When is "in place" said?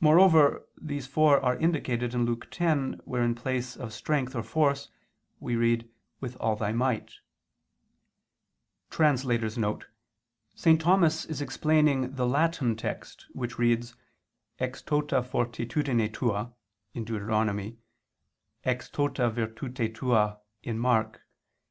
3.22-3.74